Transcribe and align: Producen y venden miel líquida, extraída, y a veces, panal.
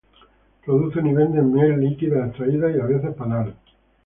Producen 0.65 1.05
y 1.05 1.13
venden 1.13 1.53
miel 1.53 1.79
líquida, 1.79 2.25
extraída, 2.25 2.71
y 2.75 2.79
a 2.79 2.85
veces, 2.87 3.13
panal. 3.13 3.53